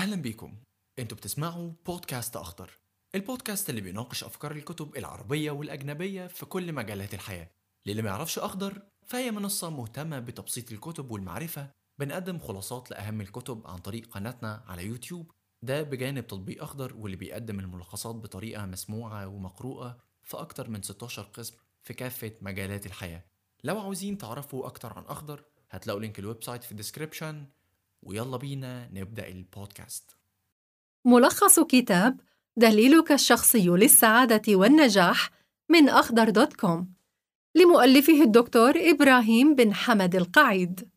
أهلا 0.00 0.16
بيكم. 0.16 0.56
أنتوا 0.98 1.16
بتسمعوا 1.16 1.72
بودكاست 1.86 2.36
أخضر 2.36 2.70
البودكاست 3.14 3.70
اللي 3.70 3.80
بيناقش 3.80 4.24
أفكار 4.24 4.52
الكتب 4.52 4.96
العربية 4.96 5.50
والأجنبية 5.50 6.26
في 6.26 6.46
كل 6.46 6.72
مجالات 6.72 7.14
الحياة. 7.14 7.50
للي 7.86 8.02
ما 8.02 8.10
يعرفش 8.10 8.38
أخضر 8.38 8.82
فهي 9.06 9.30
منصة 9.30 9.70
مهتمة 9.70 10.18
بتبسيط 10.18 10.72
الكتب 10.72 11.10
والمعرفة 11.10 11.70
بنقدم 11.98 12.38
خلاصات 12.38 12.90
لأهم 12.90 13.20
الكتب 13.20 13.66
عن 13.66 13.78
طريق 13.78 14.06
قناتنا 14.06 14.64
على 14.66 14.86
يوتيوب. 14.86 15.30
ده 15.64 15.82
بجانب 15.82 16.26
تطبيق 16.26 16.62
أخضر 16.62 16.96
واللي 16.96 17.16
بيقدم 17.16 17.60
الملخصات 17.60 18.14
بطريقة 18.14 18.66
مسموعة 18.66 19.26
ومقروءة 19.26 19.98
في 20.22 20.36
أكتر 20.36 20.70
من 20.70 20.82
16 20.82 21.22
قسم 21.22 21.56
في 21.82 21.94
كافة 21.94 22.32
مجالات 22.40 22.86
الحياة. 22.86 23.24
لو 23.64 23.80
عاوزين 23.80 24.18
تعرفوا 24.18 24.66
أكتر 24.66 24.92
عن 24.92 25.04
أخضر 25.04 25.44
هتلاقوا 25.70 26.00
link 26.00 26.18
ال 26.18 26.42
website 26.42 26.64
في 26.64 26.72
ال 26.72 26.78
description 26.78 27.46
ويلا 28.02 28.36
بينا 28.36 28.88
نبدأ 28.92 29.28
البودكاست. 29.28 30.16
ملخص 31.04 31.60
كتاب 31.60 32.20
دليلك 32.56 33.12
الشخصي 33.12 33.68
للسعادة 33.68 34.56
والنجاح 34.56 35.30
من 35.68 35.88
أخضر 35.88 36.30
dot 36.30 36.52
com 36.52 36.92
لمؤلفه 37.54 38.22
الدكتور 38.22 38.74
إبراهيم 38.76 39.54
بن 39.54 39.74
حمد 39.74 40.16
القعيد. 40.16 40.90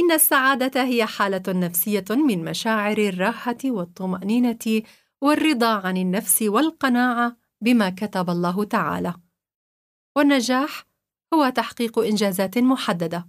إن 0.00 0.12
السعادة 0.12 0.84
هي 0.84 1.06
حالة 1.06 1.42
نفسية 1.48 2.04
من 2.10 2.44
مشاعر 2.44 2.98
الراحة 2.98 3.58
والطمأنينة 3.64 4.82
والرضا 5.20 5.86
عن 5.86 5.96
النفس 5.96 6.42
والقناعة 6.42 7.36
بما 7.60 7.90
كتب 7.90 8.30
الله 8.30 8.64
تعالى. 8.64 9.14
والنجاح 10.16 10.84
هو 11.34 11.48
تحقيق 11.48 11.98
إنجازات 11.98 12.58
محددة 12.58 13.28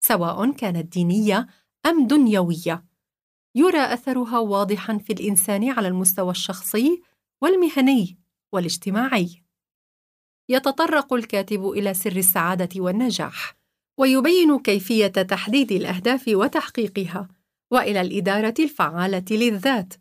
سواء 0.00 0.52
كانت 0.52 0.92
دينية 0.92 1.46
أم 1.86 2.06
دنيوية. 2.06 2.84
يرى 3.54 3.78
أثرها 3.78 4.38
واضحا 4.38 4.98
في 4.98 5.12
الإنسان 5.12 5.70
على 5.70 5.88
المستوى 5.88 6.30
الشخصي 6.30 7.02
والمهني 7.42 8.18
والاجتماعي. 8.52 9.42
يتطرق 10.48 11.12
الكاتب 11.12 11.68
إلى 11.68 11.94
سر 11.94 12.16
السعادة 12.16 12.68
والنجاح 12.76 13.56
ويبين 13.98 14.58
كيفية 14.58 15.06
تحديد 15.06 15.72
الأهداف 15.72 16.24
وتحقيقها 16.28 17.28
وإلى 17.70 18.00
الإدارة 18.00 18.54
الفعالة 18.58 19.24
للذات 19.30 19.94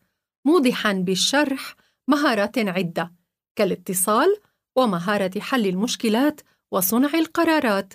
موضحا 0.45 0.93
بالشرح 0.93 1.75
مهارات 2.07 2.57
عدة 2.57 3.13
كالاتصال 3.55 4.37
ومهارة 4.75 5.39
حل 5.39 5.67
المشكلات 5.67 6.41
وصنع 6.71 7.13
القرارات 7.13 7.93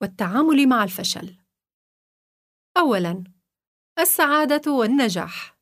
والتعامل 0.00 0.68
مع 0.68 0.84
الفشل. 0.84 1.36
أولاً 2.76 3.24
السعادة 3.98 4.72
والنجاح 4.72 5.58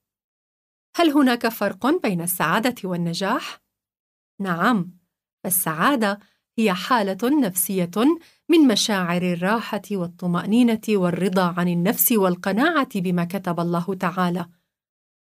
هل 0.97 1.11
هناك 1.11 1.49
فرق 1.49 1.87
بين 2.03 2.21
السعادة 2.21 2.75
والنجاح؟ 2.85 3.61
نعم، 4.41 4.91
فالسعادة 5.45 6.19
هي 6.59 6.75
حالة 6.75 7.41
نفسية 7.41 7.91
من 8.49 8.69
مشاعر 8.69 9.23
الراحة 9.23 9.83
والطمأنينة 9.91 10.81
والرضا 10.89 11.55
عن 11.59 11.69
النفس 11.69 12.13
والقناعة 12.13 13.01
بما 13.01 13.25
كتب 13.25 13.61
الله 13.61 13.95
تعالى. 13.95 14.49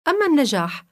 أما 0.08 0.26
النجاح 0.26 0.86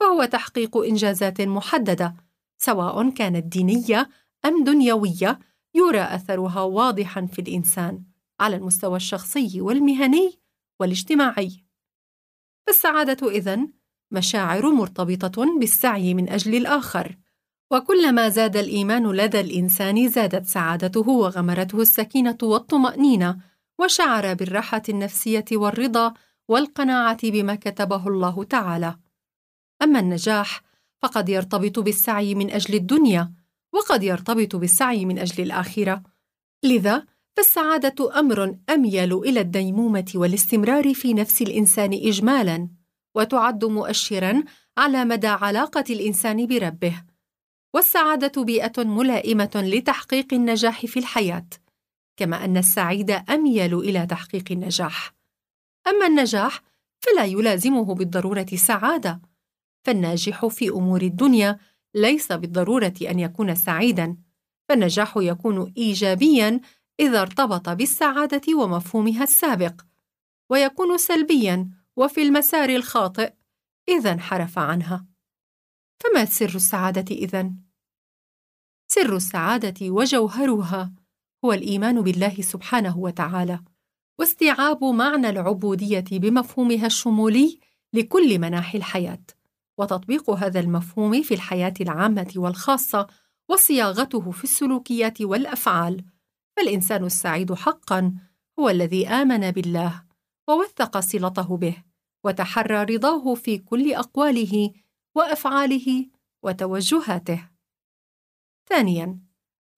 فهو 0.00 0.24
تحقيق 0.24 0.76
إنجازات 0.76 1.40
محددة، 1.40 2.14
سواء 2.58 3.10
كانت 3.10 3.44
دينية 3.52 4.08
أم 4.44 4.64
دنيوية، 4.64 5.38
يرى 5.74 6.00
أثرها 6.00 6.60
واضحا 6.60 7.26
في 7.26 7.38
الإنسان 7.38 8.02
على 8.40 8.56
المستوى 8.56 8.96
الشخصي 8.96 9.60
والمهني 9.60 10.37
والاجتماعي. 10.80 11.64
فالسعادة 12.66 13.30
إذن 13.30 13.72
مشاعر 14.10 14.70
مرتبطة 14.70 15.58
بالسعي 15.58 16.14
من 16.14 16.28
أجل 16.28 16.54
الآخر، 16.54 17.18
وكلما 17.70 18.28
زاد 18.28 18.56
الإيمان 18.56 19.12
لدى 19.12 19.40
الإنسان 19.40 20.08
زادت 20.08 20.46
سعادته 20.46 21.08
وغمرته 21.08 21.80
السكينة 21.80 22.38
والطمأنينة، 22.42 23.38
وشعر 23.80 24.34
بالراحة 24.34 24.82
النفسية 24.88 25.44
والرضا 25.52 26.14
والقناعة 26.48 27.30
بما 27.30 27.54
كتبه 27.54 28.08
الله 28.08 28.44
تعالى. 28.44 28.98
أما 29.82 30.00
النجاح 30.00 30.62
فقد 31.02 31.28
يرتبط 31.28 31.78
بالسعي 31.78 32.34
من 32.34 32.50
أجل 32.50 32.74
الدنيا، 32.74 33.32
وقد 33.72 34.02
يرتبط 34.02 34.56
بالسعي 34.56 35.04
من 35.04 35.18
أجل 35.18 35.42
الآخرة. 35.44 36.02
لذا 36.64 37.06
فالسعادة 37.38 38.18
أمر 38.18 38.56
أميل 38.70 39.18
إلى 39.18 39.40
الديمومة 39.40 40.12
والاستمرار 40.14 40.94
في 40.94 41.14
نفس 41.14 41.42
الإنسان 41.42 41.92
إجمالاً، 41.92 42.68
وتعد 43.14 43.64
مؤشراً 43.64 44.42
على 44.78 45.04
مدى 45.04 45.26
علاقة 45.26 45.84
الإنسان 45.90 46.46
بربه. 46.46 47.04
والسعادة 47.74 48.42
بيئة 48.42 48.84
ملائمة 48.84 49.50
لتحقيق 49.54 50.34
النجاح 50.34 50.86
في 50.86 50.98
الحياة، 50.98 51.46
كما 52.16 52.44
أن 52.44 52.56
السعيد 52.56 53.10
أميل 53.10 53.74
إلى 53.74 54.06
تحقيق 54.06 54.44
النجاح. 54.50 55.14
أما 55.88 56.06
النجاح 56.06 56.62
فلا 57.00 57.24
يلازمه 57.24 57.94
بالضرورة 57.94 58.46
سعادة، 58.54 59.20
فالناجح 59.86 60.46
في 60.46 60.68
أمور 60.68 61.02
الدنيا 61.02 61.58
ليس 61.94 62.32
بالضرورة 62.32 62.94
أن 63.02 63.20
يكون 63.20 63.54
سعيداً، 63.54 64.16
فالنجاح 64.68 65.16
يكون 65.16 65.72
إيجابياً 65.76 66.60
إذا 67.00 67.22
ارتبط 67.22 67.68
بالسعادة 67.68 68.54
ومفهومها 68.56 69.22
السابق، 69.22 69.82
ويكون 70.50 70.98
سلبياً 70.98 71.70
وفي 71.96 72.22
المسار 72.22 72.68
الخاطئ 72.68 73.32
إذا 73.88 74.12
انحرف 74.12 74.58
عنها. 74.58 75.06
فما 76.00 76.24
سر 76.24 76.54
السعادة 76.54 77.14
إذن؟ 77.14 77.56
سر 78.88 79.16
السعادة 79.16 79.90
وجوهرها 79.90 80.92
هو 81.44 81.52
الإيمان 81.52 82.00
بالله 82.00 82.36
سبحانه 82.40 82.98
وتعالى، 82.98 83.60
واستيعاب 84.18 84.84
معنى 84.84 85.28
العبودية 85.28 86.04
بمفهومها 86.12 86.86
الشمولي 86.86 87.60
لكل 87.92 88.38
مناحي 88.38 88.78
الحياة، 88.78 89.22
وتطبيق 89.78 90.30
هذا 90.30 90.60
المفهوم 90.60 91.22
في 91.22 91.34
الحياة 91.34 91.74
العامة 91.80 92.32
والخاصة، 92.36 93.06
وصياغته 93.48 94.30
في 94.30 94.44
السلوكيات 94.44 95.22
والأفعال. 95.22 96.04
فالإنسان 96.58 97.04
السعيد 97.04 97.54
حقًا 97.54 98.14
هو 98.58 98.68
الذي 98.68 99.08
آمن 99.08 99.50
بالله 99.50 100.02
ووثق 100.48 100.98
صلته 100.98 101.56
به، 101.56 101.76
وتحرى 102.24 102.84
رضاه 102.96 103.34
في 103.34 103.58
كل 103.58 103.94
أقواله 103.94 104.72
وأفعاله 105.14 106.06
وتوجهاته. 106.42 107.48
ثانياً، 108.68 109.18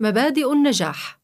مبادئ 0.01 0.53
النجاح. 0.53 1.21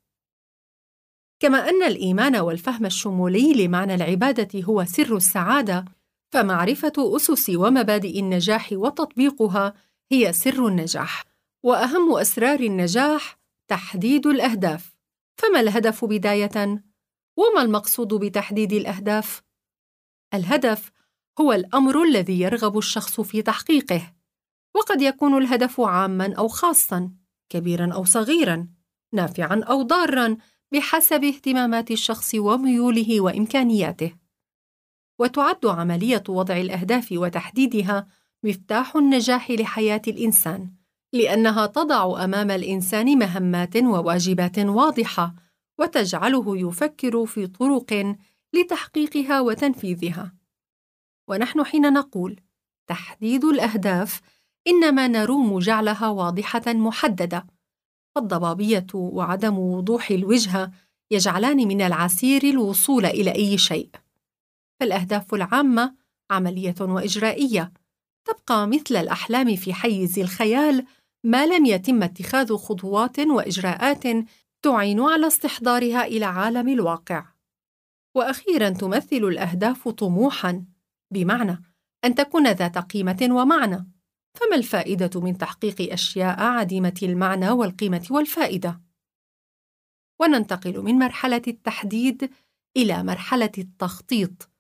كما 1.41 1.69
أن 1.69 1.83
الإيمان 1.83 2.37
والفهم 2.37 2.87
الشمولي 2.87 3.67
لمعنى 3.67 3.95
العبادة 3.95 4.63
هو 4.63 4.85
سر 4.85 5.17
السعادة، 5.17 5.85
فمعرفة 6.33 7.17
أسس 7.17 7.51
ومبادئ 7.51 8.21
النجاح 8.21 8.69
وتطبيقها 8.73 9.75
هي 10.13 10.33
سر 10.33 10.67
النجاح. 10.67 11.25
وأهم 11.63 12.17
أسرار 12.17 12.61
النجاح 12.61 13.39
تحديد 13.69 14.27
الأهداف. 14.27 14.96
فما 15.37 15.61
الهدف 15.61 16.05
بداية؟ 16.05 16.85
وما 17.37 17.63
المقصود 17.63 18.15
بتحديد 18.15 18.73
الأهداف؟ 18.73 19.43
الهدف 20.35 20.91
هو 21.41 21.53
الأمر 21.53 22.03
الذي 22.03 22.41
يرغب 22.41 22.79
الشخص 22.79 23.21
في 23.21 23.43
تحقيقه، 23.43 24.13
وقد 24.75 25.03
يكون 25.03 25.43
الهدف 25.43 25.81
عامًا 25.81 26.35
أو 26.39 26.49
خاصًا، 26.49 27.13
كبيرًا 27.49 27.95
أو 27.95 28.05
صغيرًا، 28.05 28.69
نافعًا 29.13 29.61
أو 29.65 29.83
ضارًا 29.83 30.37
بحسب 30.73 31.25
اهتمامات 31.25 31.91
الشخص 31.91 32.35
وميوله 32.35 33.21
وإمكانياته. 33.21 34.17
وتعد 35.19 35.67
عملية 35.67 36.23
وضع 36.29 36.57
الأهداف 36.57 37.13
وتحديدها 37.13 38.07
مفتاح 38.43 38.97
النجاح 38.97 39.51
لحياة 39.51 40.03
الإنسان، 40.09 40.71
لأنها 41.13 41.67
تضع 41.67 42.25
أمام 42.25 42.51
الإنسان 42.51 43.19
مهمات 43.19 43.77
وواجبات 43.77 44.59
واضحة، 44.59 45.35
وتجعله 45.79 46.59
يفكر 46.59 47.27
في 47.27 47.47
طرق 47.47 48.17
لتحقيقها 48.53 49.41
وتنفيذها. 49.41 50.35
ونحن 51.29 51.65
حين 51.65 51.93
نقول 51.93 52.41
تحديد 52.87 53.45
الأهداف 53.45 54.21
إنما 54.69 55.09
نروم 55.09 55.59
جعلها 55.59 56.09
واضحة 56.09 56.63
محددة، 56.67 57.47
فالضبابية 58.15 58.87
وعدم 58.95 59.59
وضوح 59.59 60.11
الوجهة 60.11 60.71
يجعلان 61.11 61.57
من 61.57 61.83
العسير 61.83 62.45
الوصول 62.45 63.07
إلى 63.07 63.35
أي 63.35 63.59
شيء. 63.59 63.91
فالأهداف 64.81 65.35
العامة 65.35 65.95
عملية 66.31 66.75
وإجرائية، 66.81 67.73
تبقى 68.27 68.69
مثل 68.69 68.97
الأحلام 68.97 69.57
في 69.57 69.75
حيز 69.75 70.19
الخيال 70.19 70.87
ما 71.25 71.47
لم 71.47 71.67
يتم 71.67 72.03
اتخاذ 72.03 72.57
خطوات 72.57 73.19
وإجراءات 73.19 74.27
تعين 74.63 75.01
على 75.01 75.27
استحضارها 75.27 76.05
إلى 76.05 76.25
عالم 76.25 76.69
الواقع. 76.69 77.27
وأخيرا 78.15 78.71
تمثل 78.71 79.17
الأهداف 79.17 79.89
طموحا، 79.89 80.65
بمعنى 81.13 81.63
أن 82.05 82.15
تكون 82.15 82.53
ذات 82.53 82.79
قيمة 82.79 83.29
ومعنى 83.31 83.87
فما 84.35 84.57
الفائدة 84.57 85.21
من 85.21 85.39
تحقيق 85.39 85.93
أشياء 85.93 86.41
عديمة 86.41 86.99
المعنى 87.03 87.51
والقيمة 87.51 88.07
والفائدة؟ 88.11 88.81
وننتقل 90.21 90.83
من 90.83 90.95
مرحلة 90.95 91.43
التحديد 91.49 92.31
إلى 92.77 93.03
مرحلة 93.03 93.53
التخطيط 93.59 94.51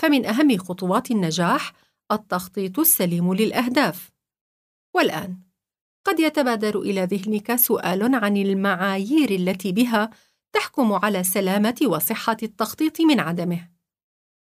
فمن 0.00 0.26
أهم 0.26 0.58
خطوات 0.58 1.10
النجاح 1.10 1.72
التخطيط 2.12 2.78
السليم 2.78 3.34
للأهداف. 3.34 4.10
والآن 4.94 5.38
قد 6.04 6.20
يتبادر 6.20 6.80
إلى 6.80 7.04
ذهنك 7.04 7.56
سؤال 7.56 8.14
عن 8.14 8.36
المعايير 8.36 9.30
التي 9.30 9.72
بها 9.72 10.10
تحكم 10.52 10.92
على 10.92 11.22
سلامة 11.22 11.76
وصحة 11.82 12.36
التخطيط 12.42 13.00
من 13.00 13.20
عدمه. 13.20 13.68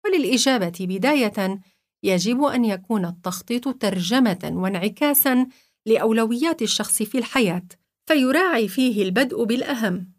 وللإجابة 0.05 0.77
بداية 0.81 1.61
يجب 2.03 2.43
أن 2.43 2.65
يكون 2.65 3.05
التخطيط 3.05 3.69
ترجمة 3.69 4.51
وانعكاسا 4.55 5.47
لأولويات 5.87 6.63
الشخص 6.63 7.03
في 7.03 7.19
الحياة 7.19 7.69
فيراعي 8.07 8.69
فيه 8.69 9.03
البدء 9.03 9.45
بالأهم. 9.45 10.13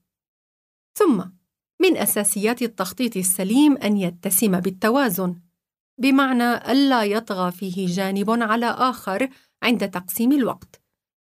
ثم 0.97 1.23
من 1.81 1.97
أساسيات 1.97 2.61
التخطيط 2.61 3.17
السليم 3.17 3.77
أن 3.77 3.97
يتسم 3.97 4.59
بالتوازن. 4.59 5.48
بمعنى 5.99 6.71
ألا 6.71 7.03
يطغى 7.03 7.51
فيه 7.51 7.87
جانب 7.87 8.29
على 8.29 8.65
آخر 8.65 9.29
عند 9.63 9.89
تقسيم 9.89 10.31
الوقت 10.31 10.81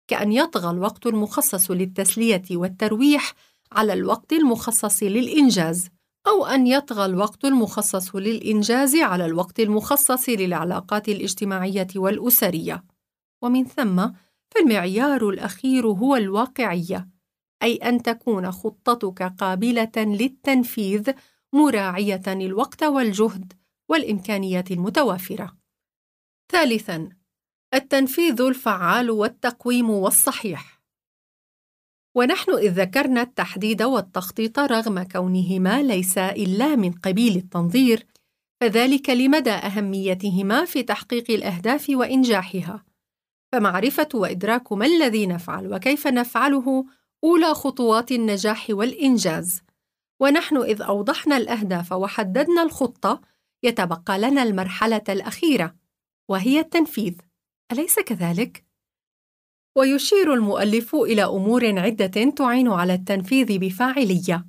كأن 0.07 0.31
يطغى 0.31 0.71
الوقت 0.71 1.05
المخصص 1.05 1.71
للتسلية 1.71 2.43
والترويح 2.51 3.33
على 3.71 3.93
الوقت 3.93 4.33
المخصص 4.33 5.03
للإنجاز 5.03 5.89
أو 6.27 6.45
أن 6.45 6.67
يطغى 6.67 7.05
الوقت 7.05 7.45
المخصص 7.45 8.15
للإنجاز 8.15 8.95
على 8.95 9.25
الوقت 9.25 9.59
المخصص 9.59 10.29
للعلاقات 10.29 11.09
الاجتماعية 11.09 11.87
والأسرية. 11.95 12.83
ومن 13.41 13.65
ثم 13.65 14.07
فالمعيار 14.51 15.29
الأخير 15.29 15.87
هو 15.87 16.15
الواقعية 16.15 17.07
أي 17.63 17.75
أن 17.75 18.03
تكون 18.03 18.51
خطتك 18.51 19.23
قابلة 19.23 19.91
للتنفيذ 19.97 21.11
مراعية 21.53 22.23
الوقت 22.27 22.83
والجهد 22.83 23.53
والإمكانيات 23.89 24.71
المتوافرة. 24.71 25.57
ثالثاً: 26.51 27.09
التنفيذ 27.73 28.41
الفعال 28.41 29.11
والتقويم 29.11 29.89
والصحيح. 29.89 30.81
ونحن 32.15 32.51
إذ 32.51 32.81
ذكرنا 32.81 33.21
التحديد 33.21 33.83
والتخطيط 33.83 34.59
رغم 34.59 35.03
كونهما 35.03 35.83
ليسا 35.83 36.29
إلا 36.29 36.75
من 36.75 36.91
قبيل 36.91 37.35
التنظير، 37.35 38.05
فذلك 38.61 39.09
لمدى 39.09 39.51
أهميتهما 39.51 40.65
في 40.65 40.83
تحقيق 40.83 41.31
الأهداف 41.31 41.85
وإنجاحها. 41.89 42.85
فمعرفة 43.51 44.09
وإدراك 44.13 44.71
ما 44.71 44.85
الذي 44.85 45.27
نفعل 45.27 45.73
وكيف 45.73 46.07
نفعله 46.07 46.85
أولى 47.23 47.53
خطوات 47.53 48.11
النجاح 48.11 48.67
والإنجاز. 48.69 49.61
ونحن 50.19 50.57
إذ 50.57 50.81
أوضحنا 50.81 51.37
الأهداف 51.37 51.91
وحددنا 51.91 52.63
الخطة، 52.63 53.21
يتبقى 53.65 54.19
لنا 54.19 54.43
المرحلة 54.43 55.03
الأخيرة، 55.09 55.75
وهي 56.29 56.59
التنفيذ. 56.59 57.13
أليس 57.71 57.99
كذلك؟ 57.99 58.65
ويشير 59.77 60.33
المؤلف 60.33 60.95
إلى 60.95 61.23
أمور 61.23 61.79
عدة 61.79 62.31
تعين 62.31 62.67
على 62.67 62.93
التنفيذ 62.93 63.59
بفاعلية، 63.59 64.45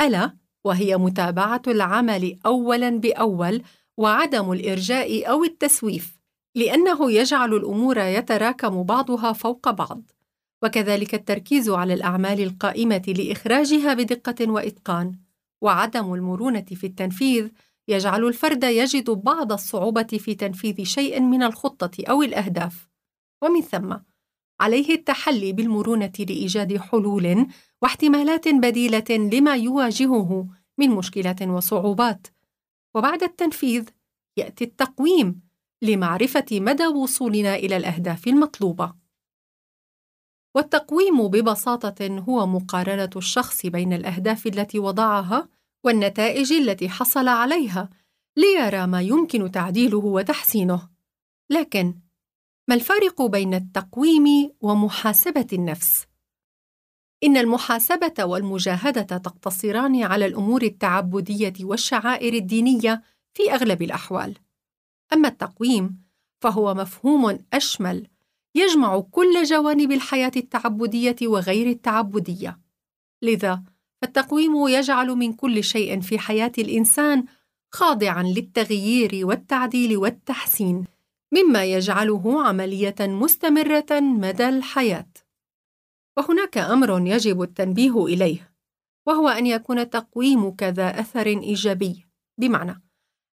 ألا 0.00 0.36
وهي 0.64 0.96
متابعة 0.96 1.62
العمل 1.66 2.38
أولاً 2.46 2.90
بأول 2.90 3.62
وعدم 3.96 4.52
الإرجاء 4.52 5.30
أو 5.30 5.44
التسويف، 5.44 6.18
لأنه 6.54 7.12
يجعل 7.12 7.54
الأمور 7.54 7.98
يتراكم 7.98 8.82
بعضها 8.82 9.32
فوق 9.32 9.70
بعض. 9.70 10.02
وكذلك 10.62 11.14
التركيز 11.14 11.70
على 11.70 11.94
الأعمال 11.94 12.40
القائمة 12.40 13.14
لإخراجها 13.18 13.94
بدقة 13.94 14.50
وإتقان، 14.50 15.14
وعدم 15.62 16.14
المرونة 16.14 16.64
في 16.64 16.86
التنفيذ 16.86 17.48
يجعل 17.88 18.24
الفرد 18.24 18.64
يجد 18.64 19.10
بعض 19.10 19.52
الصعوبة 19.52 20.02
في 20.02 20.34
تنفيذ 20.34 20.84
شيء 20.84 21.20
من 21.20 21.42
الخطة 21.42 22.04
أو 22.04 22.22
الأهداف، 22.22 22.88
ومن 23.42 23.60
ثم 23.60 23.96
عليه 24.60 24.94
التحلي 24.94 25.52
بالمرونة 25.52 26.12
لإيجاد 26.18 26.76
حلول 26.76 27.46
واحتمالات 27.82 28.48
بديلة 28.48 29.30
لما 29.32 29.56
يواجهه 29.56 30.48
من 30.78 30.90
مشكلات 30.90 31.42
وصعوبات. 31.42 32.26
وبعد 32.94 33.22
التنفيذ 33.22 33.88
يأتي 34.36 34.64
التقويم 34.64 35.40
لمعرفة 35.82 36.46
مدى 36.52 36.86
وصولنا 36.86 37.54
إلى 37.54 37.76
الأهداف 37.76 38.26
المطلوبة. 38.26 38.94
والتقويم 40.54 41.28
ببساطة 41.28 42.18
هو 42.28 42.46
مقارنة 42.46 43.10
الشخص 43.16 43.66
بين 43.66 43.92
الأهداف 43.92 44.46
التي 44.46 44.78
وضعها 44.78 45.48
والنتائج 45.84 46.52
التي 46.52 46.88
حصل 46.88 47.28
عليها 47.28 47.90
ليرى 48.36 48.86
ما 48.86 49.00
يمكن 49.00 49.50
تعديله 49.50 49.98
وتحسينه. 49.98 50.88
لكن 51.50 51.94
ما 52.68 52.74
الفارق 52.74 53.22
بين 53.22 53.54
التقويم 53.54 54.52
ومحاسبة 54.60 55.46
النفس؟ 55.52 56.06
إن 57.24 57.36
المحاسبة 57.36 58.24
والمجاهدة 58.24 59.02
تقتصران 59.02 60.02
على 60.02 60.26
الأمور 60.26 60.62
التعبدية 60.62 61.52
والشعائر 61.60 62.34
الدينية 62.34 63.02
في 63.34 63.52
أغلب 63.52 63.82
الأحوال. 63.82 64.38
أما 65.12 65.28
التقويم 65.28 66.02
فهو 66.42 66.74
مفهوم 66.74 67.38
أشمل 67.52 68.06
يجمع 68.54 69.00
كل 69.00 69.42
جوانب 69.42 69.92
الحياة 69.92 70.32
التعبدية 70.36 71.16
وغير 71.22 71.70
التعبدية. 71.70 72.60
لذا 73.22 73.62
فالتقويم 74.02 74.68
يجعل 74.68 75.08
من 75.08 75.32
كل 75.32 75.64
شيء 75.64 76.00
في 76.00 76.18
حياة 76.18 76.52
الإنسان 76.58 77.24
خاضعا 77.72 78.22
للتغيير 78.22 79.26
والتعديل 79.26 79.96
والتحسين، 79.96 80.84
مما 81.32 81.64
يجعله 81.64 82.42
عملية 82.42 82.94
مستمرة 83.00 84.00
مدى 84.00 84.48
الحياة. 84.48 85.08
وهناك 86.16 86.58
أمر 86.58 87.06
يجب 87.06 87.42
التنبيه 87.42 88.04
إليه، 88.04 88.52
وهو 89.06 89.28
أن 89.28 89.46
يكون 89.46 89.90
تقويمك 89.90 90.62
ذا 90.62 91.00
أثر 91.00 91.26
إيجابي، 91.26 92.06
بمعنى 92.38 92.82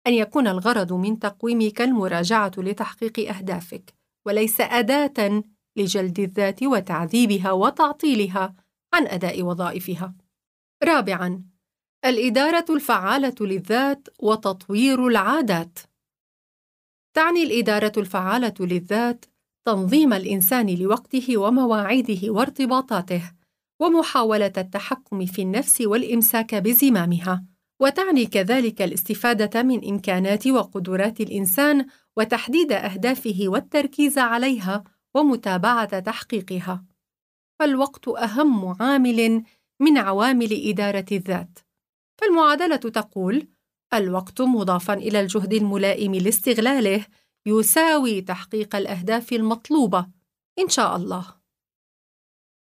أن 0.07 0.15
يكون 0.15 0.47
الغرض 0.47 0.93
من 0.93 1.19
تقويمك 1.19 1.81
المراجعة 1.83 2.53
لتحقيق 2.59 3.37
أهدافك، 3.37 3.95
وليس 4.27 4.61
أداة 4.61 5.43
لجلد 5.77 6.21
الذات 6.21 6.63
وتعذيبها 6.63 7.53
وتعطيلها 7.53 8.55
عن 8.95 9.07
أداء 9.07 9.43
وظائفها. 9.43 10.15
رابعاً: 10.83 11.45
الإدارة 12.05 12.65
الفعالة 12.71 13.35
للذات 13.41 14.09
وتطوير 14.19 15.07
العادات. 15.07 15.79
تعني 17.15 17.43
الإدارة 17.43 17.93
الفعالة 17.97 18.55
للذات 18.61 19.25
تنظيم 19.67 20.13
الإنسان 20.13 20.75
لوقته 20.75 21.37
ومواعيده 21.39 22.33
وارتباطاته، 22.33 23.33
ومحاولة 23.81 24.53
التحكم 24.59 25.27
في 25.27 25.43
النفس 25.43 25.81
والإمساك 25.81 26.55
بزمامها، 26.55 27.45
وتعني 27.81 28.27
كذلك 28.27 28.83
الاستفادة 28.83 29.63
من 29.63 29.89
إمكانات 29.89 30.47
وقدرات 30.47 31.21
الإنسان 31.21 31.87
وتحديد 32.17 32.73
أهدافه 32.73 33.45
والتركيز 33.47 34.19
عليها 34.19 34.85
ومتابعة 35.15 35.99
تحقيقها. 35.99 36.85
فالوقت 37.61 38.09
أهم 38.09 38.83
عامل 38.83 39.45
من 39.81 39.99
عوامل 39.99 40.69
إدارة 40.69 41.07
الذات. 41.13 41.59
فالمعادلة 42.21 42.77
تقول: 42.77 43.49
الوقت 43.95 44.41
مضافا 44.41 44.95
إلى 44.95 45.21
الجهد 45.21 45.53
الملائم 45.53 46.15
لاستغلاله 46.15 47.07
يساوي 47.47 48.21
تحقيق 48.21 48.77
الأهداف 48.77 49.33
المطلوبة 49.33 50.07
إن 50.59 50.69
شاء 50.69 50.97
الله. 50.97 51.35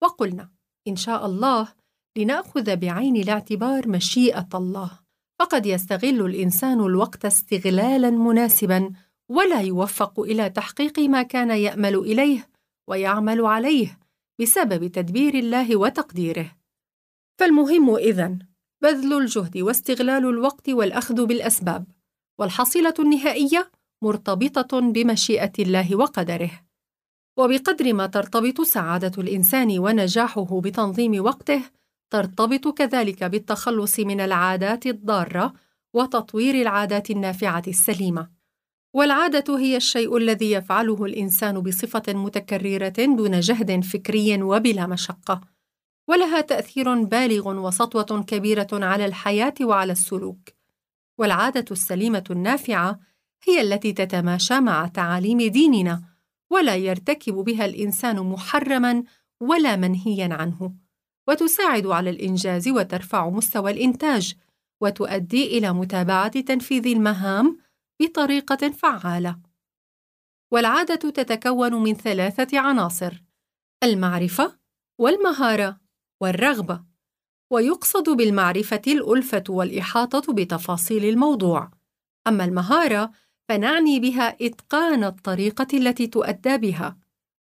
وقلنا: 0.02 0.50
إن 0.88 0.96
شاء 0.96 1.26
الله 1.26 1.68
لنأخذ 2.16 2.76
بعين 2.76 3.16
الاعتبار 3.16 3.88
مشيئة 3.88 4.48
الله، 4.54 4.90
فقد 5.38 5.66
يستغل 5.66 6.26
الإنسان 6.26 6.80
الوقت 6.80 7.24
استغلالا 7.24 8.10
مناسبا 8.10 8.92
ولا 9.28 9.60
يوفق 9.60 10.20
إلى 10.20 10.50
تحقيق 10.50 10.98
ما 10.98 11.22
كان 11.22 11.50
يأمل 11.50 11.94
إليه 11.94 12.48
ويعمل 12.88 13.40
عليه 13.46 13.98
بسبب 14.40 14.86
تدبير 14.86 15.34
الله 15.34 15.76
وتقديره 15.76 16.59
فالمهم 17.40 17.94
إذن 17.96 18.38
بذل 18.82 19.12
الجهد 19.12 19.58
واستغلال 19.58 20.28
الوقت 20.28 20.68
والأخذ 20.68 21.26
بالأسباب 21.26 21.84
والحصيلة 22.38 22.94
النهائية 22.98 23.70
مرتبطة 24.02 24.80
بمشيئة 24.80 25.52
الله 25.58 25.96
وقدره. 25.96 26.50
وبقدر 27.36 27.92
ما 27.92 28.06
ترتبط 28.06 28.60
سعادة 28.60 29.22
الإنسان 29.22 29.78
ونجاحه 29.78 30.60
بتنظيم 30.60 31.24
وقته 31.24 31.62
ترتبط 32.10 32.68
كذلك 32.68 33.24
بالتخلص 33.24 34.00
من 34.00 34.20
العادات 34.20 34.86
الضارة 34.86 35.52
وتطوير 35.94 36.54
العادات 36.54 37.10
النافعة 37.10 37.62
السليمة. 37.68 38.30
والعادة 38.94 39.58
هي 39.58 39.76
الشيء 39.76 40.16
الذي 40.16 40.52
يفعله 40.52 41.04
الإنسان 41.04 41.60
بصفة 41.60 42.02
متكررة 42.08 43.04
دون 43.16 43.40
جهد 43.40 43.84
فكري 43.84 44.42
وبلا 44.42 44.86
مشقة، 44.86 45.40
ولها 46.08 46.40
تأثير 46.40 47.02
بالغ 47.02 47.48
وسطوة 47.48 48.22
كبيرة 48.22 48.68
على 48.72 49.06
الحياة 49.06 49.54
وعلى 49.60 49.92
السلوك. 49.92 50.48
والعادة 51.18 51.64
السليمة 51.70 52.24
النافعة 52.30 53.00
هي 53.48 53.60
التي 53.60 53.92
تتماشى 53.92 54.60
مع 54.60 54.86
تعاليم 54.86 55.42
ديننا، 55.42 56.02
ولا 56.50 56.76
يرتكب 56.76 57.34
بها 57.34 57.64
الإنسان 57.64 58.20
محرمًا 58.20 59.02
ولا 59.40 59.76
منهيًا 59.76 60.28
عنه، 60.34 60.74
وتساعد 61.28 61.86
على 61.86 62.10
الإنجاز 62.10 62.68
وترفع 62.68 63.28
مستوى 63.28 63.70
الإنتاج، 63.70 64.34
وتؤدي 64.80 65.58
إلى 65.58 65.72
متابعة 65.72 66.40
تنفيذ 66.40 66.86
المهام 66.86 67.58
بطريقة 68.00 68.70
فعالة. 68.70 69.38
والعادة 70.52 71.10
تتكون 71.10 71.74
من 71.74 71.94
ثلاثة 71.94 72.58
عناصر: 72.58 73.22
المعرفة، 73.82 74.58
والمهارة، 74.98 75.79
والرغبة. 76.20 76.82
ويقصد 77.50 78.10
بالمعرفة 78.10 78.82
الألفة 78.86 79.44
والإحاطة 79.48 80.32
بتفاصيل 80.32 81.04
الموضوع. 81.04 81.70
أما 82.26 82.44
المهارة 82.44 83.10
فنعني 83.48 84.00
بها 84.00 84.36
إتقان 84.46 85.04
الطريقة 85.04 85.66
التي 85.74 86.06
تؤدى 86.06 86.56
بها. 86.56 86.96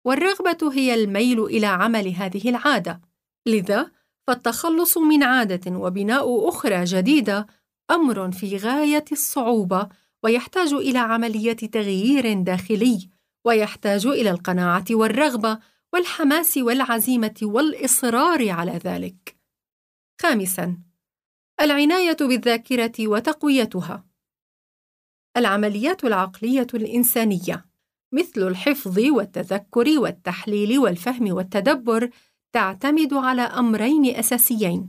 والرغبة 0.04 0.72
هي 0.72 0.94
الميل 0.94 1.44
إلى 1.44 1.66
عمل 1.66 2.08
هذه 2.08 2.48
العادة. 2.48 3.00
لذا 3.46 3.90
فالتخلص 4.26 4.98
من 4.98 5.22
عادة 5.22 5.78
وبناء 5.78 6.48
أخرى 6.48 6.84
جديدة 6.84 7.46
أمر 7.90 8.32
في 8.32 8.56
غاية 8.56 9.04
الصعوبة 9.12 9.88
ويحتاج 10.22 10.72
إلى 10.72 10.98
عملية 10.98 11.52
تغيير 11.52 12.42
داخلي 12.42 13.08
ويحتاج 13.44 14.06
إلى 14.06 14.30
القناعة 14.30 14.84
والرغبة 14.90 15.58
والحماس 15.96 16.56
والعزيمة 16.56 17.34
والإصرار 17.42 18.50
على 18.50 18.72
ذلك. 18.72 19.36
خامسا 20.22 20.78
العناية 21.60 22.16
بالذاكرة 22.20 22.92
وتقويتها. 23.08 24.06
العمليات 25.36 26.04
العقلية 26.04 26.66
الإنسانية 26.74 27.66
مثل 28.12 28.42
الحفظ 28.42 28.98
والتذكر 28.98 29.98
والتحليل 29.98 30.78
والفهم 30.78 31.32
والتدبر 31.32 32.10
تعتمد 32.52 33.14
على 33.14 33.42
أمرين 33.42 34.16
أساسيين. 34.16 34.86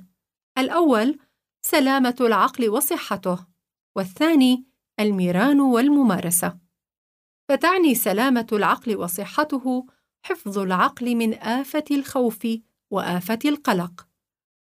الأول 0.57 1.19
سلامة 1.61 2.15
العقل 2.21 2.69
وصحته. 2.69 3.47
والثاني 3.95 4.65
الميران 4.99 5.59
والممارسة. 5.59 6.57
فتعني 7.49 7.95
سلامة 7.95 8.47
العقل 8.51 8.95
وصحته 8.95 9.85
حفظ 10.23 10.59
العقل 10.59 11.15
من 11.15 11.33
آفة 11.33 11.83
الخوف 11.91 12.47
وآفة 12.91 13.39
القلق 13.45 14.07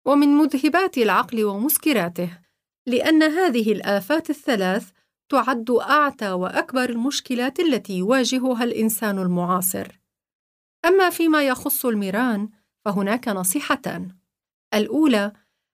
ومن 0.05 0.27
مذهبات 0.27 0.97
العقل 0.97 1.43
ومسكراته 1.43 2.39
لأن 2.87 3.23
هذه 3.23 3.71
الآفات 3.71 4.29
الثلاث 4.29 4.91
تعد 5.29 5.71
أعتى 5.71 6.31
وأكبر 6.31 6.89
المشكلات 6.89 7.59
التي 7.59 7.97
يواجهها 7.97 8.63
الإنسان 8.63 9.19
المعاصر. 9.19 9.99
أما 10.85 11.09
فيما 11.09 11.47
يخص 11.47 11.85
الميران 11.85 12.49
فهناك 12.85 13.27
نصيحتان. 13.27 14.15
الأولى 14.73 15.31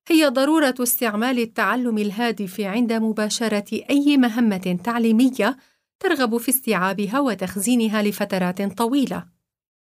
هي 0.07 0.27
ضرورة 0.27 0.75
استعمال 0.79 1.39
التعلم 1.39 1.97
الهادف 1.97 2.59
عند 2.59 2.93
مباشرة 2.93 3.83
أي 3.89 4.17
مهمة 4.17 4.79
تعليمية 4.83 5.57
ترغب 5.99 6.37
في 6.37 6.49
استيعابها 6.49 7.19
وتخزينها 7.19 8.01
لفترات 8.01 8.61
طويلة. 8.61 9.32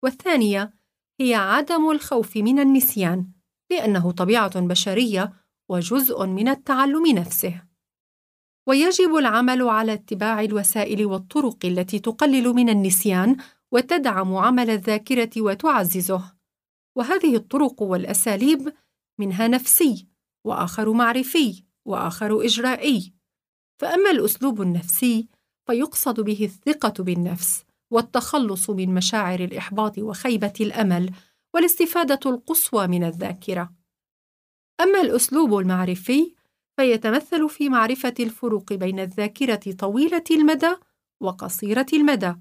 والثانية 0.02 0.74
هي 1.20 1.34
عدم 1.34 1.90
الخوف 1.90 2.36
من 2.36 2.58
النسيان 2.58 3.26
لأنه 3.70 4.10
طبيعة 4.10 4.60
بشرية 4.60 5.32
وجزء 5.68 6.26
من 6.26 6.48
التعلم 6.48 7.06
نفسه. 7.06 7.62
ويجب 8.66 9.16
العمل 9.16 9.62
على 9.62 9.92
اتباع 9.92 10.40
الوسائل 10.40 11.06
والطرق 11.06 11.58
التي 11.64 11.98
تقلل 11.98 12.48
من 12.48 12.68
النسيان 12.68 13.36
وتدعم 13.72 14.36
عمل 14.36 14.70
الذاكرة 14.70 15.30
وتعززه. 15.36 16.34
وهذه 16.96 17.36
الطرق 17.36 17.82
والأساليب 17.82 18.72
منها 19.18 19.48
نفسي 19.48 20.06
وآخر 20.44 20.92
معرفي 20.92 21.64
وآخر 21.84 22.44
إجرائي. 22.44 23.12
فأما 23.78 24.10
الأسلوب 24.10 24.62
النفسي 24.62 25.28
فيقصد 25.66 26.20
به 26.20 26.44
الثقة 26.44 27.04
بالنفس 27.04 27.64
والتخلص 27.92 28.70
من 28.70 28.94
مشاعر 28.94 29.40
الإحباط 29.40 29.98
وخيبة 29.98 30.52
الأمل 30.60 31.10
والاستفادة 31.54 32.20
القصوى 32.26 32.86
من 32.86 33.04
الذاكرة. 33.04 33.72
أما 34.80 35.00
الأسلوب 35.00 35.58
المعرفي 35.58 36.34
فيتمثل 36.76 37.48
في 37.48 37.68
معرفة 37.68 38.14
الفروق 38.20 38.72
بين 38.72 39.00
الذاكرة 39.00 39.72
طويلة 39.78 40.24
المدى 40.30 40.74
وقصيرة 41.20 41.86
المدى 41.92 42.34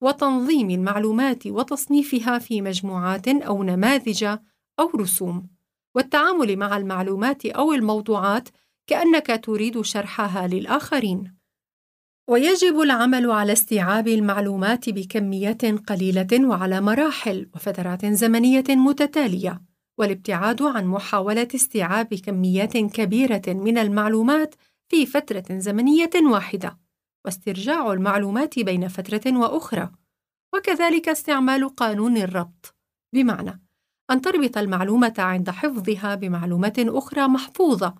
وتنظيم 0.00 0.70
المعلومات 0.70 1.46
وتصنيفها 1.46 2.38
في 2.38 2.62
مجموعات 2.62 3.28
أو 3.28 3.62
نماذج 3.62 4.24
أو 4.80 4.90
رسوم 4.96 5.46
والتعامل 5.94 6.56
مع 6.56 6.76
المعلومات 6.76 7.46
أو 7.46 7.72
الموضوعات 7.72 8.48
كأنك 8.86 9.40
تريد 9.44 9.80
شرحها 9.80 10.46
للآخرين. 10.46 11.36
ويجب 12.28 12.80
العمل 12.80 13.30
على 13.30 13.52
استيعاب 13.52 14.08
المعلومات 14.08 14.90
بكميات 14.90 15.64
قليلة 15.64 16.26
وعلى 16.32 16.80
مراحل 16.80 17.50
وفترات 17.54 18.06
زمنية 18.06 18.64
متتالية 18.68 19.62
والابتعاد 19.98 20.62
عن 20.62 20.86
محاولة 20.86 21.48
استيعاب 21.54 22.14
كميات 22.14 22.76
كبيرة 22.76 23.42
من 23.46 23.78
المعلومات 23.78 24.54
في 24.88 25.06
فترة 25.06 25.44
زمنية 25.50 26.10
واحدة 26.22 26.78
واسترجاع 27.24 27.92
المعلومات 27.92 28.58
بين 28.58 28.88
فترة 28.88 29.38
وأخرى. 29.38 29.90
وكذلك 30.54 31.08
استعمال 31.08 31.68
قانون 31.68 32.16
الربط. 32.16 32.74
بمعنى 33.14 33.62
أن 34.10 34.20
تربط 34.20 34.58
المعلومة 34.58 35.14
عند 35.18 35.50
حفظها 35.50 36.14
بمعلومة 36.14 36.74
أخرى 36.78 37.28
محفوظة، 37.28 37.94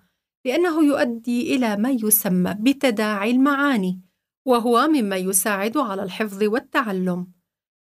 لأنه 0.45 0.83
يؤدي 0.83 1.55
إلى 1.55 1.77
ما 1.77 1.89
يسمى 1.89 2.55
بتداعي 2.59 3.31
المعاني، 3.31 4.06
وهو 4.47 4.87
مما 4.87 5.15
يساعد 5.15 5.77
على 5.77 6.03
الحفظ 6.03 6.43
والتعلم. 6.43 7.31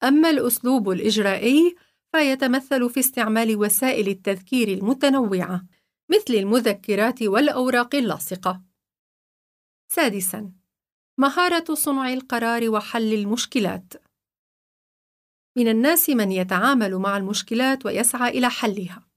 أما 0.03 0.29
الأسلوب 0.29 0.89
الإجرائي 0.89 1.75
فيتمثل 2.11 2.89
في 2.89 2.99
استعمال 2.99 3.55
وسائل 3.55 4.07
التذكير 4.07 4.67
المتنوعة، 4.67 5.65
مثل 6.11 6.33
المذكرات 6.33 7.23
والأوراق 7.23 7.95
اللاصقة. 7.95 8.61
سادساً: 9.91 10.51
مهارة 11.19 11.73
صنع 11.73 12.13
القرار 12.13 12.69
وحل 12.69 13.13
المشكلات. 13.13 13.93
من 15.57 15.67
الناس 15.67 16.09
من 16.09 16.31
يتعامل 16.31 16.95
مع 16.95 17.17
المشكلات 17.17 17.85
ويسعى 17.85 18.29
إلى 18.29 18.49
حلها 18.49 19.07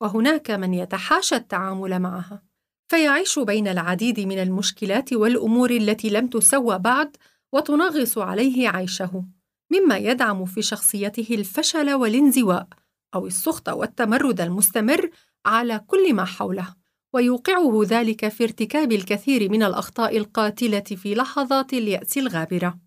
وهناك 0.00 0.50
من 0.50 0.74
يتحاشى 0.74 1.34
التعامل 1.34 1.98
معها 1.98 2.49
فيعيش 2.90 3.38
بين 3.38 3.68
العديد 3.68 4.20
من 4.20 4.38
المشكلات 4.38 5.12
والأمور 5.12 5.70
التي 5.70 6.10
لم 6.10 6.26
تسوى 6.26 6.78
بعد 6.78 7.16
وتنغص 7.52 8.18
عليه 8.18 8.68
عيشه 8.68 9.24
مما 9.70 9.96
يدعم 9.96 10.44
في 10.44 10.62
شخصيته 10.62 11.34
الفشل 11.34 11.94
والانزواء 11.94 12.68
أو 13.14 13.26
السخط 13.26 13.68
والتمرد 13.68 14.40
المستمر 14.40 15.10
على 15.46 15.84
كل 15.86 16.14
ما 16.14 16.24
حوله. 16.24 16.74
ويوقعه 17.12 17.80
ذلك 17.84 18.28
في 18.28 18.44
ارتكاب 18.44 18.92
الكثير 18.92 19.50
من 19.50 19.62
الأخطاء 19.62 20.16
القاتلة 20.16 20.80
في 20.80 21.14
لحظات 21.14 21.72
اليأس 21.72 22.18
الغابرة. 22.18 22.78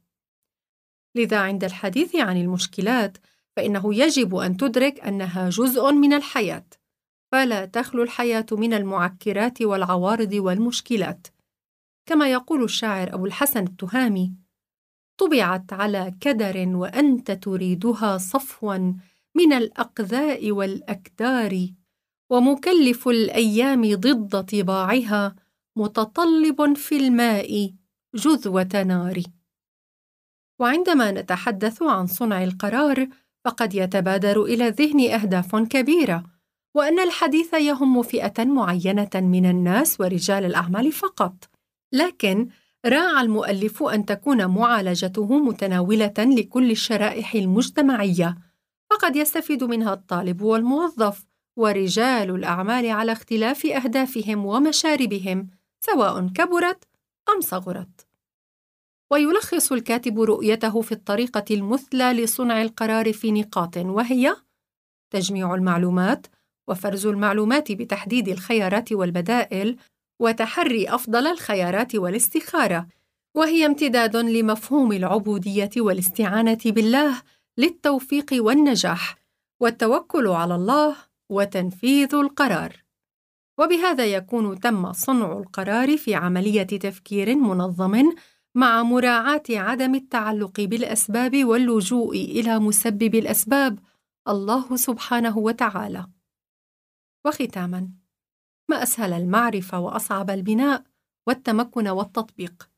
لذا 1.16 1.38
عند 1.38 1.64
الحديث 1.64 2.16
عن 2.16 2.42
المشكلات 2.42 3.18
فإنه 3.56 3.96
يجب 3.96 4.36
أن 4.36 4.58
تدرك 4.58 5.00
أنها 5.00 5.50
جزء 5.50 5.92
من 5.92 6.14
الحياة. 6.14 6.66
فلا 7.34 7.66
تخلو 7.66 8.04
الحياة 8.04 8.46
من 8.52 8.74
المعكرات 8.74 9.62
والعوارض 9.62 10.34
والمشكلات. 10.34 11.28
كما 12.06 12.32
يقول 12.32 12.64
الشاعر 12.64 13.14
أبو 13.14 13.26
الحسن 13.26 13.64
التهامي 13.64 14.34
طبعت 15.20 15.74
على 15.74 16.16
كدر 16.22 16.68
وأنت 16.68 17.32
تريدها 17.32 18.18
صفوا 18.18 18.78
من 19.36 19.54
الأقذاء 19.54 20.52
والأكدار 20.52 21.68
ومكلف 22.30 23.08
الأيام 23.08 23.96
ضد 23.96 24.46
طباعها 24.46 25.36
متطلب 25.78 26.74
في 26.76 26.98
الماء 26.98 27.74
جذوة 28.16 28.84
نار. 28.86 29.24
وعندما 30.60 31.12
نتحدث 31.12 31.82
عن 31.82 32.08
صنع 32.08 32.44
القرار 32.44 33.08
فقد 33.46 33.74
يتبادر 33.74 34.44
إلى 34.44 34.68
الذهن 34.68 35.12
أهداف 35.12 35.56
كبيرة 35.56 36.33
وأن 36.76 37.00
الحديث 37.00 37.54
يهم 37.54 38.02
فئة 38.02 38.44
معينة 38.46 39.10
من 39.16 39.46
الناس 39.46 40.02
ورجال 40.02 40.46
الأعمال 40.46 40.92
فقط 40.92 41.50
لكن 41.92 42.50
راعى 42.86 43.22
المؤلف 43.22 43.84
أن 43.84 44.06
تكون 44.06 44.46
معالجته 44.46 45.38
متناولة 45.38 46.14
لكل 46.18 46.72
الشرائح 46.72 47.36
المجتمعية، 47.36 48.38
فقد 48.90 49.16
يستفيد 49.16 49.64
منها 49.64 49.94
الطالب 49.94 50.42
والموظف 50.42 51.26
ورجال 51.56 52.30
الأعمال 52.30 52.90
على 52.90 53.12
اختلاف 53.12 53.66
أهدافهم 53.66 54.46
ومشاربهم، 54.46 55.50
سواء 55.80 56.28
كبرت 56.28 56.84
أم 57.30 57.42
صغرت. 57.42 58.08
ويلخص 59.12 59.72
الكاتب 59.72 60.20
رؤيته 60.20 60.82
في 60.82 60.92
الطريقة 60.92 61.46
المثلى 61.52 62.14
لصنع 62.14 62.62
القرار 62.62 63.14
في 63.14 63.32
نقاط 63.32 63.78
وهي 63.78 64.36
تجميع 65.10 65.56
المعلومات 65.56 66.28
وفرز 66.68 67.08
المعلومات 67.08 67.72
بتحديد 67.72 68.30
الخيارات 68.30 68.92
والبدائل 68.92 69.78
وتحري 70.20 70.90
أفضل 70.90 71.28
الخيارات 71.28 71.96
والاستخارة 71.96 72.88
وهي 73.36 73.66
امتداد 73.66 74.16
لمفهوم 74.16 74.92
العبودية 74.92 75.70
والاستعانة 75.78 76.60
بالله 76.66 77.22
للتوفيق 77.58 78.26
والنجاح 78.34 79.16
والتوكل 79.60 80.28
على 80.28 80.56
الله 80.56 80.96
وتنفيذ 81.30 82.16
القرار. 82.16 82.84
وبهذا 83.60 84.06
يكون 84.06 84.60
تم 84.60 84.94
صنع 84.94 85.38
القرار 85.38 85.98
في 85.98 86.16
عملية 86.16 86.64
تفكير 86.64 87.36
منظم 87.36 88.14
مع 88.56 88.84
مراعاة 88.84 89.44
عدم 89.50 89.96
التعلق 89.96 90.62
بالأسباب 90.62 91.46
واللجوء 91.46 92.16
إلى 92.16 92.60
مسبب 92.60 93.16
الأسباب 93.16 93.80
الله 94.28 94.76
سبحانه 94.76 95.38
وتعالى. 95.38 96.08
وختاما 97.26 97.90
ما 98.70 98.84
أسهل 98.84 99.14
المعرفة 99.14 99.80
وأصعب 99.80 100.30
البناء 100.30 100.84
والتمكن 101.28 101.88
والتطبيق. 101.88 102.70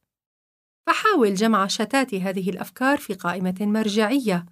فحاول 0.88 1.34
جمع 1.34 1.68
شتات 1.68 2.14
هذه 2.14 2.50
الأفكار 2.50 2.98
في 2.98 3.14
قائمة 3.14 3.56
مرجعية. 3.62 4.46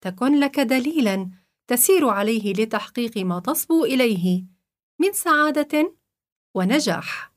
تكن 0.00 0.40
لك 0.40 0.60
دليلا 0.60 1.30
تسير 1.66 2.08
عليه 2.08 2.52
لتحقيق 2.52 3.18
ما 3.18 3.40
تصبو 3.40 3.84
إليه 3.84 4.44
من 5.00 5.12
سعادة 5.12 5.96
ونجاح. 6.54 7.29